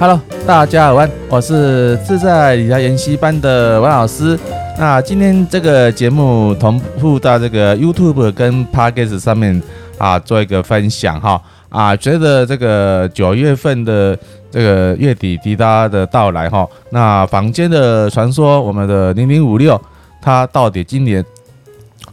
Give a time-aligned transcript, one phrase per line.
[0.00, 4.38] Hello，大家好，我是自在理财研习班的王老师。
[4.78, 9.60] 那今天这个节目同步到这个 YouTube 跟 Podcast 上面
[9.98, 14.16] 啊，做一个分享哈啊，随着这个九月份的
[14.52, 19.80] 这个月底滴答的到来哈，那坊间的传说，我们的零零五六，
[20.22, 21.24] 它到底今年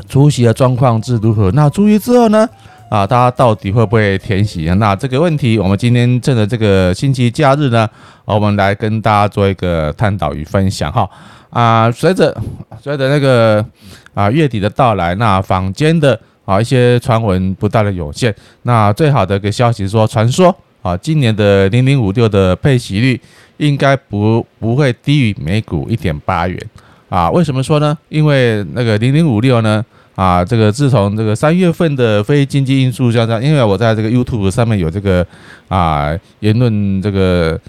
[0.09, 1.51] 出席的状况是如何？
[1.51, 2.49] 那出席之后呢？
[2.87, 4.65] 啊，大家到底会不会填息？
[4.75, 7.89] 那这个问题，我们今天趁着这个星期假日呢，
[8.25, 11.09] 我们来跟大家做一个探讨与分享哈。
[11.49, 12.35] 啊，随着
[12.79, 13.65] 随着那个
[14.13, 18.33] 啊月底的到来，那坊间的啊一些传闻不断的涌现。
[18.61, 23.19] 那最好的一个消息是说，传说啊今年的零零五六的配息率
[23.57, 26.57] 应该不不会低于每股一点八元
[27.09, 27.31] 啊。
[27.31, 27.97] 为什么说呢？
[28.09, 29.83] 因为那个零零五六呢。
[30.15, 35.25] 啊，这个自从这个三月份的非经济因素加上，因为我在这个 YouTube 上面有这个
[35.67, 37.59] 啊言论这个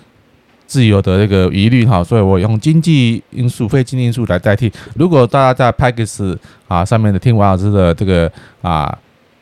[0.64, 4.72] 自由的这个疑虑哈，所以我用经济因素、非经济因素来代替。
[4.94, 8.30] 如果大家在 Podcast 啊上面的听王老师的这个
[8.62, 8.96] 啊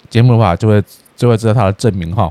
[0.09, 0.83] 节目的话，就会
[1.15, 2.31] 就会知道他的证明哈。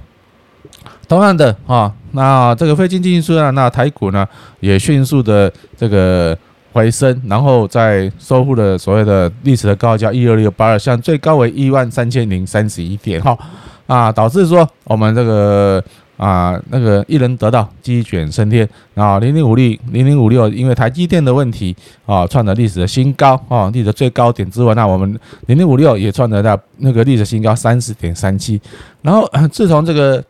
[1.08, 4.28] 同样的哈，那这个非经济因素呢，那台股呢
[4.60, 6.36] 也迅速的这个。
[6.74, 13.38] 回升，然后再收复了所谓的历史的高价一二六八二，像最高为一万三千零三十一点哈
[13.86, 15.84] 啊，导致说我们这个
[16.18, 21.76] 啊那个一人得道鸡犬升天啊，零零五六零零五六因为台积电的问题
[22.08, 28.60] 啊创了历史的新高啊，历史最高点之外，那我们零零五六也创了到那个历史新高三十点三七，
[29.04, 30.24] 然后自从这个。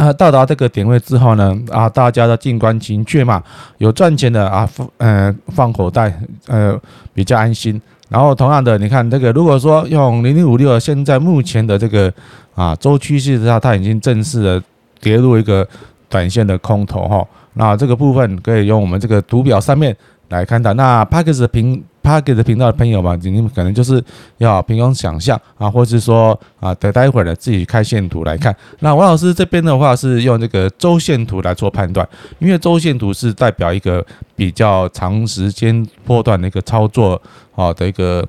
[0.00, 3.42] 啊，到达这个点位之后呢，啊，大家都静观情阙嘛，
[3.76, 6.80] 有赚钱的啊，放呃放口袋，呃
[7.12, 7.78] 比较安心。
[8.08, 12.10] 然后同样的，你看这个，如果说用零零五六现在目前的这个
[12.54, 14.62] 啊周趋势的话，它已经正式的
[15.02, 15.68] 跌入一个
[16.08, 17.22] 短线的空头哈。
[17.52, 19.94] 那这个部分可以用我们这个图表上面
[20.30, 20.72] 来看到。
[20.72, 21.84] 那 Parkes 平。
[22.10, 24.02] Podcast 频道的朋友嘛，你们可能就是
[24.38, 28.54] 要凭空想象啊，或是说啊，等待会儿呢自己开线图来看。
[28.80, 32.06] 那王老师这边的话是用这个周线图来做判断，
[32.40, 34.04] 因为周线图是代表一个
[34.34, 37.20] 比较长时间波段的一个操作
[37.52, 38.26] 好的一个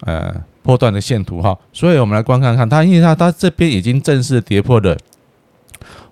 [0.00, 1.56] 呃波段的线图哈。
[1.72, 4.94] 所以我们来观看看它，因为它它这边已经正式跌破了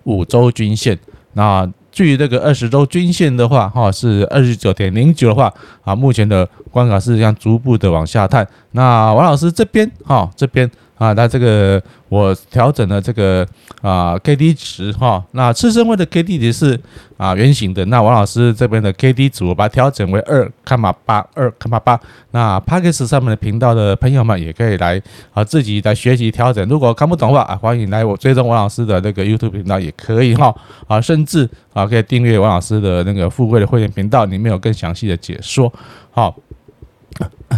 [0.05, 0.97] 五周均线，
[1.33, 1.69] 那。
[1.89, 8.47] 距离这个二十周均线的话，哈是二十九点零九的话，啊，目前的关卡是这样逐步的往下探。
[8.73, 10.69] 那王老师这边，哈这边。
[10.97, 11.79] 啊，那这个
[12.09, 13.45] 我调整了这个
[13.83, 16.79] 啊 K D 值哈，那次升位的 K D 值是
[17.17, 21.99] 啊圆形的，那王老师这边的 K D 值我把它调整为二卡玛八二卡玛八，
[22.31, 24.99] 那 Podcast 上面的频道的朋友们也可以来
[25.35, 30.51] 啊自己来学习调整，如果看不懂的话啊，欢迎来我追踪王老师的那个 YouTube 频道也可以哈
[30.87, 35.71] 啊，甚至啊可以订阅王老师的那个富贵的会员频道，里面有更详细的解说，
[36.09, 36.35] 好。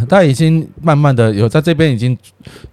[0.08, 2.18] 他已经慢慢的有在这边已经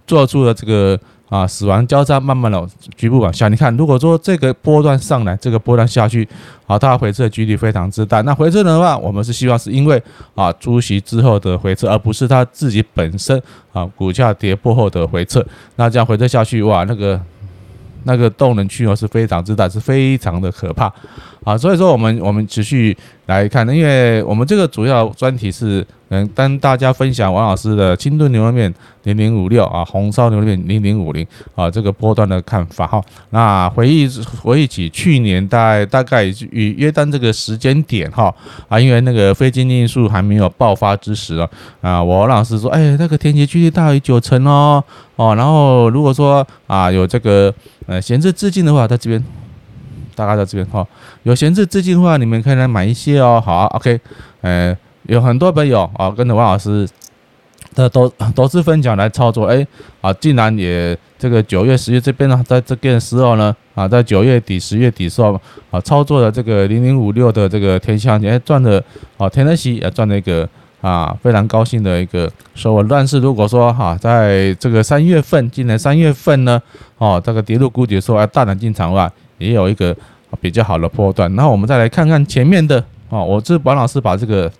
[0.05, 0.97] 做出了这个
[1.29, 3.49] 啊死亡交叉，慢慢的局部往下。
[3.49, 6.27] 你看，如果说这个波段上来，这个波段下去，
[6.65, 8.21] 啊，它回撤的几率非常之大。
[8.21, 10.01] 那回撤的话，我们是希望是因为
[10.35, 13.41] 啊除息之后的回撤，而不是它自己本身
[13.73, 15.45] 啊股价跌破后的回撤。
[15.75, 17.19] 那这样回撤下去，哇，那个
[18.03, 20.91] 那个动能区哦是非常之大，是非常的可怕。
[21.47, 22.95] 啊，所以说我们我们持续
[23.27, 31.25] 来看，因为我们这个主要专题是嗯跟大家分享王老师的清炖牛肉面零零五六啊，红烧牛肉面零零五零
[31.55, 33.01] 啊这个波段的看法哈。
[33.29, 34.09] 那回忆
[34.41, 38.35] 回忆起去年大概大概与约当这个时间点哈
[38.67, 44.83] 啊，因为那个非经济因素还没有爆发之时啊啊，我王老师说哎那个填息几率大于九成哦
[45.15, 47.53] 哦，然后如果说啊有这个
[47.85, 49.23] 呃闲置资金的话，在这边。
[50.17, 50.83] 大概在这边哈，
[51.21, 53.39] 有闲置资金的话，你们可以来买一些哦。
[53.39, 53.99] 好，OK，
[54.41, 56.89] 呃，有很多朋友啊，跟着王老师
[57.75, 59.65] 的都都是分享来操作，哎，
[60.01, 65.39] 啊，竟然也这个九月、十月这边呢，在这个时候呢，啊，在九月底、十月底时候
[65.69, 68.83] 啊，操作的这个零零五六的这个天象也赚了，
[69.17, 70.49] 啊，填了息也赚了一个
[70.81, 72.83] 啊，非常高兴的一个收获。
[72.83, 76.59] 但是如果说哈，在这个三月份，今年三月份呢，
[76.97, 79.11] 哦，这个跌入谷底的时候，要大胆进场的话。
[79.39, 79.95] 也有一个
[80.39, 82.79] 比较好的波段，那我们再来看看前面的
[83.09, 84.51] 啊，我这王老师把这个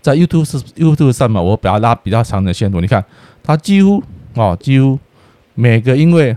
[0.00, 0.44] 在 YouTube
[0.76, 3.04] YouTube 上面，我把它拉比较长的线图，你看
[3.42, 4.02] 它几乎
[4.34, 4.98] 啊，几乎
[5.54, 6.36] 每个因为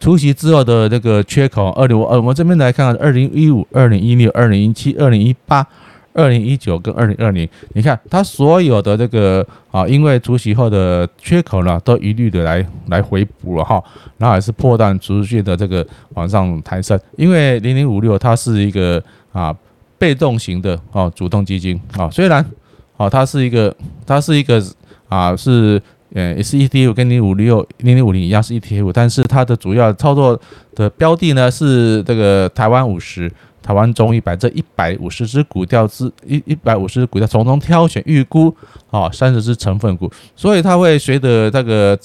[0.00, 5.66] 除夕之后的这个缺口，二零二，我们这边来看看二零一五、二零一六、二零一七、二零一八、
[6.14, 13.82] 二零一九跟二零二零，你看它所有的这个啊，因为除息后的缺口呢，都一律的来来回补了哈，
[14.16, 19.02] 然后还是破蛋持续的这个往上抬升，因为零零五六它是一个
[19.32, 19.54] 啊
[19.98, 22.44] 被动型的哦主动基金啊，虽然
[22.96, 23.76] 啊它是一个
[24.06, 24.62] 它是一个
[25.08, 25.82] 啊是。
[26.14, 30.40] 呃，也是 ETF 跟零五六零零五零一样是 ETF，但是它的主要操作
[30.76, 33.28] 的标的呢是这个台湾五十、
[33.64, 38.54] 台湾中一百这一百五十只股票之一一百五十只股票从中挑选预估
[38.90, 41.98] 啊三十只成分股，所以它会随着这个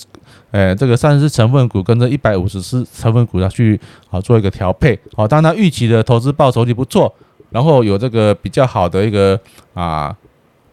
[0.52, 3.78] 呃这个三十只成分股跟这一百五十只成分股要去
[4.10, 7.14] 啊做一个调配，好，当它预期的投资报酬率不错，
[7.50, 9.38] 然后有这个比较好的一个
[9.74, 10.16] 啊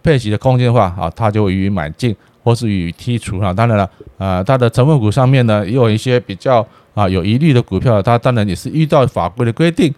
[0.05, 2.15] 配息的空间的话啊，它就会予以买进。
[2.47, 9.93] 或是予以剔除啊，当然了，呃，它的成分股上面呢，也有一些比较啊有疑虑的股票，它当然也是依照法规的规定，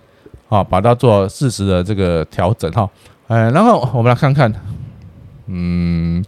[0.48, 2.88] 啊，把它做适时的这个调整哈，
[3.28, 4.52] 哎，然后我们来看看，
[5.46, 6.24] 嗯，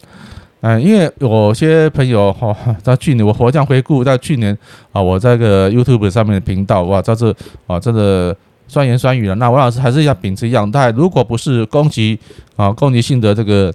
[0.60, 4.56] 嗯，因为有些朋友哈，在去年我回想回顾，在去年
[4.92, 7.34] 啊，我在个 YouTube 上面的频道哇，这是
[7.66, 8.36] 啊，真的
[8.68, 9.34] 酸言酸语了。
[9.36, 12.18] 那王老师还是要秉持一样，但如果不是攻击
[12.56, 13.72] 啊，攻击性的这个。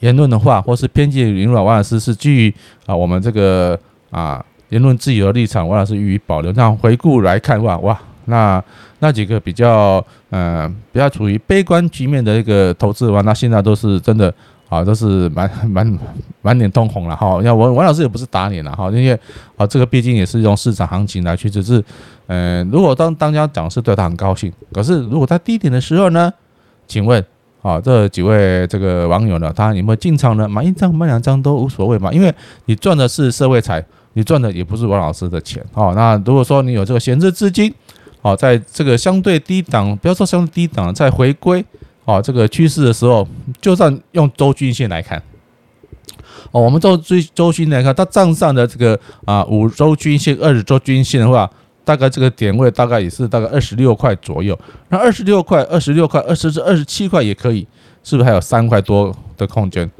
[0.00, 2.54] 言论的话，或是偏见言论，王老师是基于
[2.86, 3.78] 啊我们这个
[4.10, 6.50] 啊言论自由的立场，王老师予以保留。
[6.52, 8.00] 那回顾来看的话，哇，
[8.30, 8.64] 那
[9.00, 14.32] 那几个比较嗯、呃、比较处于悲观局面的一个投资的话，那现在都是真的
[14.70, 15.98] 啊，都是满满
[16.40, 17.38] 满脸通红了哈。
[17.42, 19.12] 要王王老师也不是打脸了哈，因为
[19.58, 21.84] 啊这个毕竟也是用市场行情来去，只是
[22.28, 26.32] 嗯、如果当当家讲是对他很高兴，可是如果在低点的时候呢，
[26.86, 27.22] 请问？
[27.62, 30.48] 啊，这几位这个网友呢，他有没有进场呢？
[30.48, 32.34] 买一张买两张都无所谓嘛，因为
[32.64, 33.84] 你赚的是社会财，
[34.14, 35.62] 你赚的也不是王老师的钱。
[35.74, 37.70] 哦，那如果说你有这个闲置资金，
[38.22, 41.64] 哦，在这个相对低档，不要说相对低档，在回归
[42.04, 43.26] 哦这个趋势的时候，
[43.60, 45.22] 就算用周均线来看，
[46.52, 51.50] 哦，我们周最周均来看，它账上的这个啊五周均线、二十周均线的话。
[51.82, 54.56] 大概这个点位大概也是大概二十六块左右，
[54.90, 57.66] 那二十六块、二十六块、二十至二十七块也可以，
[58.04, 59.90] 是不是还有三块多的空间？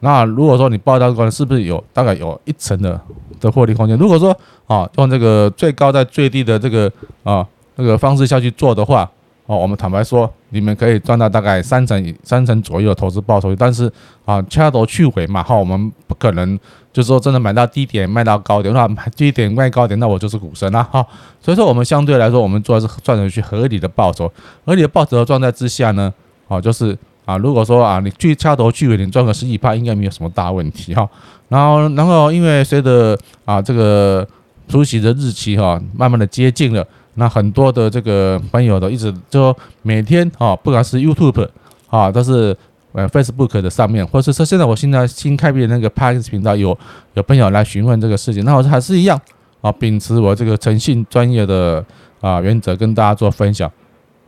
[0.00, 3.00] 那如果说你报到的是不是有大概有一成的
[3.38, 3.96] 的获利空间？
[3.96, 4.36] 如果说
[4.68, 6.90] 啊，用这个最高在最低的这个
[7.24, 7.44] 啊
[7.74, 9.10] 那个方式下去做的话。
[9.46, 13.90] 哦，我们坦白说，你们可以赚到大概三成、三成左右的投资报酬，但是
[14.26, 16.54] 啊，掐头去尾嘛，哈，我们不可能
[16.92, 21.02] 就是说真的买到低点卖到高点，那买低点卖高点，那我就是股神啦，哈。
[21.40, 24.30] 所以说，我们相对来说，我们做的是赚取去合理的报酬，
[24.66, 26.12] 合理的报酬的状态之下呢，
[26.46, 26.94] 啊，就是
[27.24, 31.08] 啊，如果说啊，你去掐头去尾，你赚个十几趴，应该没有什么大问题哈。
[31.48, 34.28] 然后，然后因为随着啊这个
[34.68, 36.86] 出席的日期哈，慢慢的接近了。
[37.14, 41.48] 那很多的这个朋友都一直就每天啊，不管是 YouTube
[41.88, 42.56] 啊，都是
[42.92, 46.78] 呃 Facebook 的上面，或者是说现在我现在新开辟的那个 Pax 频道，有
[47.14, 49.20] 有朋友来询问这个事情，那我还是一样
[49.60, 51.84] 啊，秉持我这个诚信专业的
[52.20, 53.68] 啊原则跟大家做分享，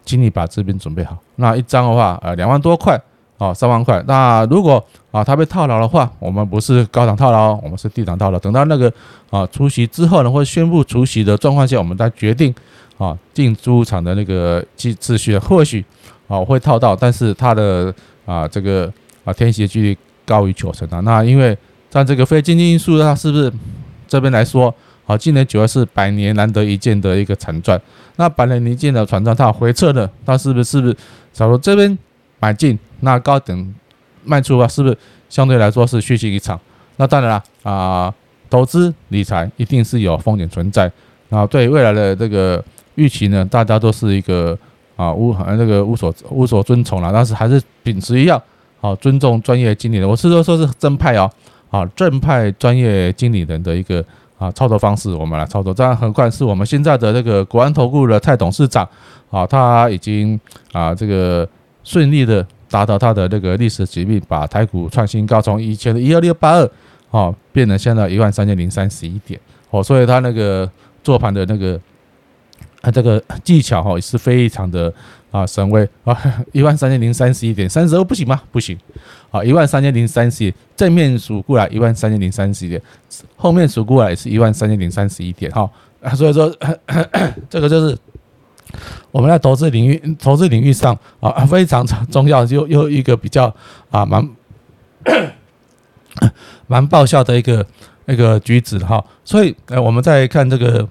[0.04, 1.16] 请你把这边准备好。
[1.36, 3.00] 那一张的话，呃，两万多块
[3.40, 4.00] 啊，三万块。
[4.06, 8.38] 那如果啊他被套牢的话，我们不是高档套牢，我们是低档套牢。
[8.38, 8.92] 等到那个
[9.30, 12.54] 啊除息之后呢，会宣布除息的状况下，我们再决定。
[12.98, 15.82] 啊，进出场的那个秩秩序，或许
[16.28, 17.90] 啊会套到，但是它的
[18.26, 18.92] 啊这个
[19.24, 19.96] 啊天息的几率
[20.26, 21.00] 高于九成啊。
[21.00, 21.56] 那因为
[21.88, 23.50] 在这个非经济因素，它是不是
[24.06, 24.74] 这边来说，
[25.06, 27.80] 啊今年九月是百年难得一见的一个惨赚。
[28.16, 30.96] 那百年一见的惨赚，它回撤了，它是不是是不是？
[31.32, 31.98] 假如这边
[32.40, 33.74] 买进，那高点
[34.24, 36.58] 卖出啊，是不是相对来说是虚惊一场？
[36.96, 38.12] 那当然了啊，
[38.50, 40.90] 投资理财一定是有风险存在
[41.30, 42.64] 啊，对未来的这个。
[42.96, 44.58] 预期呢，大家都是一个
[44.96, 48.42] 啊无那个无所无所遵从了，但是还是秉持一样
[48.82, 50.06] 啊尊重专业经理人。
[50.06, 51.30] 我是说说是正派哦，
[51.70, 54.04] 啊正派专业经理人的一个
[54.36, 55.72] 啊操作方式，我们来操作。
[55.72, 58.86] 这样很快是我们现在的这个国安投顾的蔡董事长
[59.30, 60.38] 啊，他已经
[60.72, 61.48] 啊这个
[61.84, 66.70] 顺利的达到他的那个历史极限，把台股创新高，从以前的一二六八二
[67.10, 69.38] 啊变成现在一万三千零三十一点
[69.70, 70.70] 哦，所以他那个
[71.02, 71.80] 做盘的那个。
[72.82, 74.90] 啊，这个技巧哈也是非常的
[75.30, 76.18] 啊神威啊，
[76.50, 78.40] 一万三千零三十一点三十二不行吗？
[78.50, 78.74] 不行，
[79.30, 82.80] 啊，一万三千零三十一，正面数过来一万三千零三十一点，
[83.36, 85.70] 后面数过来也是一万三千零三十一点哈，
[86.00, 86.50] 啊，所以说
[87.50, 87.98] 这个就是
[89.10, 93.54] 我们在投资领域投资领域上啊非常重要，又又一个比较
[93.90, 94.28] 啊蛮
[96.66, 97.66] 蛮爆笑的一个
[98.04, 100.88] 那个举止哈，所以呃我们再看这个。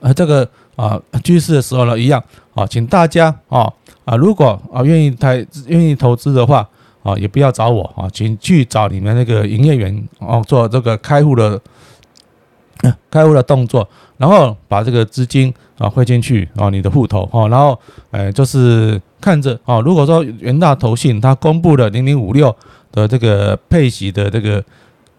[0.00, 2.22] 呃，这个啊，趋势的时候呢，一样
[2.54, 3.70] 啊，请大家啊
[4.06, 6.66] 啊，如果啊愿意太愿意投资的话
[7.02, 11.60] 啊，也不要找我啊，请去找你们那个营业员哦，做这个开户的
[13.10, 13.86] 开户的动作，
[14.16, 17.78] 然后把这个资金啊汇进去啊你的户头啊，然后
[18.10, 22.54] 哎就是看着啊，如果说元大投信他公布了零零五六
[22.92, 24.62] 的这个配息的这个。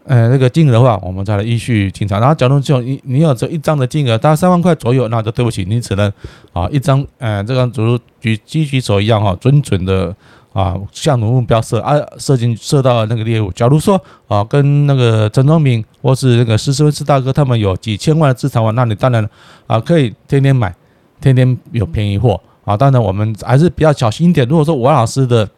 [0.05, 2.19] 呃，那个金额的话，我们再来依序清查。
[2.19, 6.11] 然后，假如就你你有这一张的金额，大概三万块左右，那就对不起，你只能
[6.51, 10.15] 啊一张，呃，这个如举机举手一样哈，准准的
[10.53, 13.51] 啊向目标射啊射进射到那个猎物。
[13.51, 19.27] 假如说啊跟那个陈忠明或是那个施斯威斯大哥他们有几千万的资产的话，那你当然
[19.67, 20.73] 啊可以天天买，
[21.21, 22.75] 天天有便宜货啊。
[22.75, 24.47] 当然我们还是比较小心一点。
[24.47, 25.49] 如果说王老师的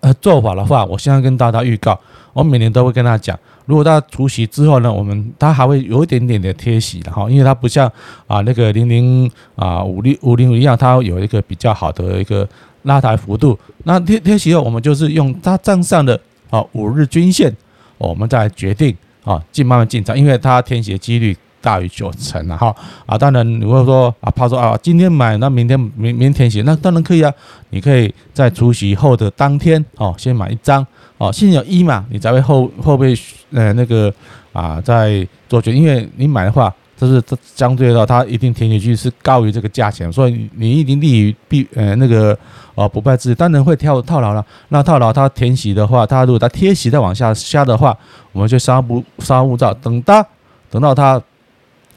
[0.00, 1.98] 呃做法的话，我现在跟大家预告。
[2.32, 7.86] 我每年都会跟他讲，如果他除息之后呢，我们他还会有一点点的贴息的哈，因为他不像
[8.26, 12.44] 啊那个零零啊五零五零一样，它有一个比较好的一个
[12.84, 13.58] 拉抬幅度。
[13.82, 17.54] 那贴贴息后，我们就是用它账上的啊五日均线，
[17.98, 22.74] 我们再决定啊进慢慢进场，因为它填息的几率大于九成了哈
[23.04, 23.18] 啊。
[23.18, 27.32] 当然如果说啊怕说啊今天买，那明天明明天填息，那当然可以啊，
[27.70, 30.86] 你可以在除夕后的当天哦先买一张。
[31.16, 33.14] 哦，先有一嘛，你才会后后备
[33.52, 34.12] 呃那个
[34.52, 42.38] 啊再做决定，因为你买的话，就是相对的，它一定填进去是高于这个价钱，所以你一定利于必呃那个
[42.74, 44.44] 呃不败之地，当然会跳套牢了。
[44.68, 47.96] 那套牢它填息的话，它如果它贴息再往下下的话，
[48.32, 50.24] 我们就稍不稍勿躁，等它
[50.70, 51.20] 等到它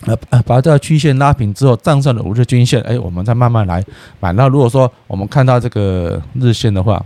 [0.06, 3.84] 呃把这个曲线拉平之后，站上了五日均线，哎，我们再慢慢来
[4.20, 4.32] 买。
[4.34, 7.04] 那如果说我们看到这个日线的话，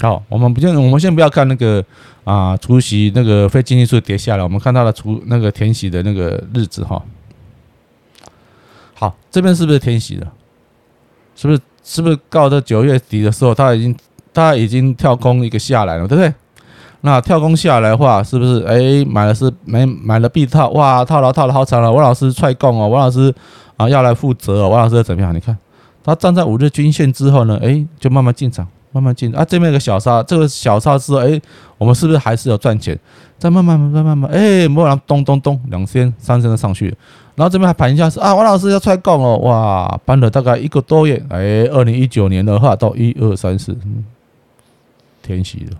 [0.00, 1.84] 好，我们不先，我们先不要看那个
[2.24, 7.02] 啊，除夕那个非经济数跌下来，我们看它的除那个填息的那个日子哈。
[8.94, 10.32] 好，这边是不是填息了？
[11.34, 11.60] 是不是？
[11.84, 13.96] 是不是到了九月底的时候，它已经
[14.32, 16.32] 它已经跳空一个下来了，对不对？
[17.00, 18.62] 那跳空下来的话，是不是？
[18.64, 23.34] 哎，买了是没买了必套，哇，套牢套了好惨了，王老师踹供哦，王老师
[23.76, 25.34] 啊要来负责哦，王老师怎么样？
[25.34, 25.58] 你看，
[26.04, 28.68] 他站在五日均线之后呢，哎，就慢慢进场。
[28.92, 31.40] 慢慢进啊，这边有个小沙，这个小杀之后，哎，
[31.78, 32.98] 我们是不是还是有赚钱？
[33.38, 36.96] 再慢慢慢慢慢慢，哎，莫然咚咚咚，两天三天都上去了，
[37.34, 43.76] 然后这边还盘一下是啊，王老师要出来讲哦，哇，搬了大概一个多月，哎，二零一九年的话到一二三四，
[45.22, 45.76] 天喜了，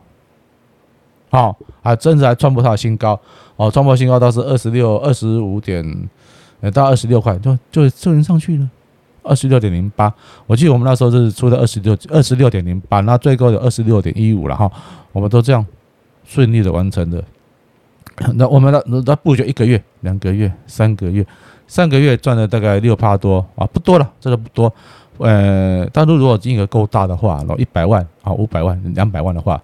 [1.30, 3.20] 好，还真的还创不到新高
[3.56, 5.84] 哦，创不新高倒是二十六二十五点，
[6.72, 8.68] 到二十六块就就就能上去了。
[9.22, 10.12] 二十六点零八，
[10.46, 14.70] 我记得我们那时候是出的二十六二十六点零八，那最高有二十六点一五了哈，
[15.12, 15.64] 我们都这样
[16.24, 17.22] 顺利的完成的。
[18.34, 21.26] 那我们的那布局一个月、两个月、三个月，
[21.66, 24.72] 三个月赚了大概六趴多啊，不多了，这个不多。
[25.18, 29.60] 呃，但是如果金额够大的话，然后一百万啊、五百万、两百万的话。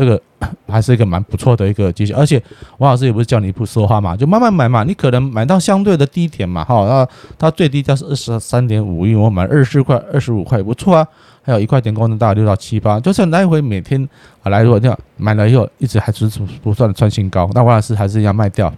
[0.00, 0.18] 这个
[0.66, 2.42] 还是一个蛮不错的一个机器，而且
[2.78, 4.82] 王老师也不是叫你不说话嘛，就慢慢买嘛。
[4.82, 7.06] 你可能买到相对的低点嘛，哈，那
[7.38, 11.06] 它最低价是二十三点五，因为我买二十块、二十五块也不错啊。
[11.42, 14.02] 还有一块钱功能大概六到七八，就是来回每天
[14.42, 16.26] 啊来回这样买了以后，一直还是
[16.62, 17.50] 不断的创新高。
[17.52, 18.72] 那王老师还是要卖掉，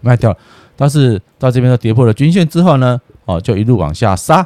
[0.00, 0.36] 卖掉。
[0.74, 4.44] 但是到这边都跌破了均线之后呢，哦，就一路往下杀，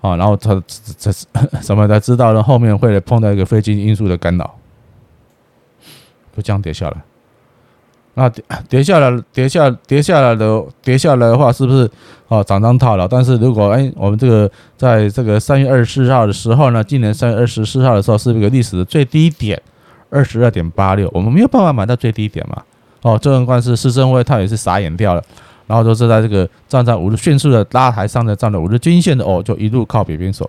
[0.00, 0.62] 啊，然后他
[0.96, 1.26] 这是
[1.60, 2.40] 什么才知道呢？
[2.40, 4.54] 后面会碰到一个非经济因素的干扰。
[6.34, 6.96] 就这样跌下来，
[8.14, 11.90] 那跌 跌下来，跌下跌下来的跌下来的话，是不是
[12.28, 12.42] 啊？
[12.42, 13.06] 涨涨套了？
[13.08, 19.60] 但是如果哎，我们这个在这个三月二十四号的时候呢，今年三月二十四号的时候是一个历史的最低点，
[20.10, 22.62] 二十二点八六，我们没有办法买到最低点嘛？
[23.02, 25.22] 哦，这种关系施升辉他也是傻眼掉了，
[25.66, 30.48] 然后就是在这个站在五日迅速的拉抬上的站了五日均线的哦，就一路靠北边走。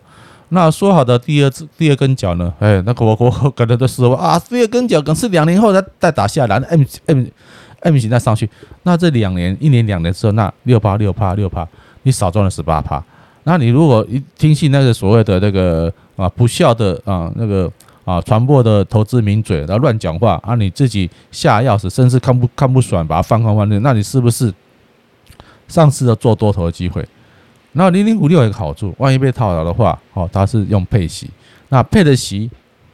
[0.53, 2.53] 那说好的第二次第二根脚呢？
[2.59, 7.25] 哎，那个我我可能都说啊，第二根脚可能是两年后再再打下来，M M
[7.79, 8.47] M 型再上去。
[8.83, 11.67] 那这两年一年两年之后，那六趴六趴六趴，
[12.03, 13.03] 你少赚了十八趴。
[13.45, 17.69] 那你如果一听信那个所谓的那个啊不孝的啊那个
[18.05, 24.53] 啊传播的投资名嘴，然后乱讲话啊，你自己下钥匙，甚至看不看不爽，把它放空放空，那你是不是
[25.67, 27.05] 丧失了做多头的机会？
[27.73, 31.29] 那零零五六有一个好处，万一被套牢的话，哦，它是用配息，
[31.69, 32.49] 那配的息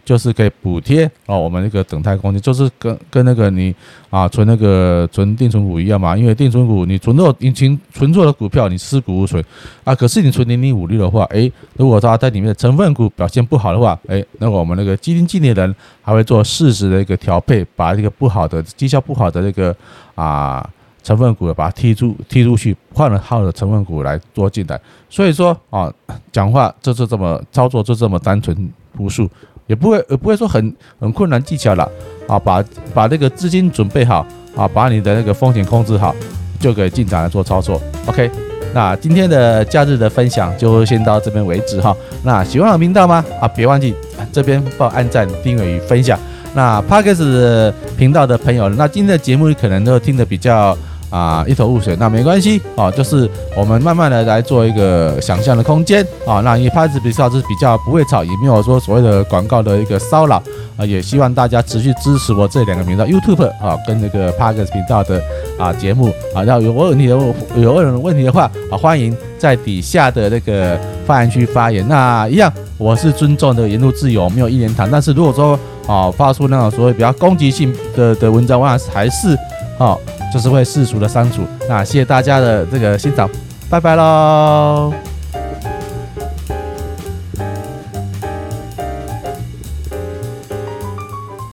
[0.06, 3.76] 就是可以补贴哦，我们那个等待空间，就是跟跟那个你
[4.10, 9.44] 啊存那个存定存股一样嘛，因为定存股你存错，你存存错的股票，你尸骨无存
[9.84, 9.94] 啊。
[9.94, 19.76] 可是你存零零五六的话，诶，如果它在里面成分股表现不好的话，诶，那我们那个基金经理人还会做适时的一个调配，把这个不好的绩效不好的那个
[20.16, 20.68] 啊。
[21.02, 24.80] 成分股把它踢出踢出去，换了好的成分股来做进来。
[25.10, 25.92] 所以说啊，
[26.32, 29.28] 讲话就是这么操作，就这么单纯朴素，
[29.66, 31.90] 也不会也不会说很很困难技巧了
[32.28, 32.38] 啊。
[32.38, 32.64] 把
[32.94, 34.26] 把那个资金准备好
[34.56, 36.16] 啊，把你的那个风险控制好，
[36.60, 37.82] 就可以进场来做操作。
[38.06, 38.30] OK，
[38.74, 41.96] 那今天的假日的分享就先到这边为止哈。
[42.24, 43.24] 那喜欢我频道吗？
[43.42, 43.96] 啊，别忘记
[44.32, 46.20] 这边帮我按赞、订阅与分享。
[46.54, 50.78] 那 Podcast 频道的朋友，那今天的节目可能都听得比较。
[51.10, 56.42] 啊，一头雾水，那没关系啊，就是我们慢慢的来做一个想象的空间啊。
[56.42, 60.42] 那因为 Podcast 比较是比较不会吵，也没有说所谓的广告的一个骚扰
[60.78, 60.86] 啊。
[60.86, 65.22] 也希望大家持续支持我这两个频道 YouTube 啊，跟那个 Podcast 频道的
[65.58, 66.44] 啊节目啊。
[66.44, 67.18] 要有问题的
[67.56, 71.88] 有任何问题的话啊，欢迎在底下的那个发言区发言。
[71.88, 74.90] 那一样，我是尊重的言论自由，没有一言堂。
[74.92, 79.36] 但是如果说啊发出那种所谓比较攻击性的的文章，我还是
[79.80, 80.00] 哦。
[80.32, 83.28] 就是会世俗的删除，那谢谢大家的这个欣赏，
[83.68, 84.94] 拜拜喽。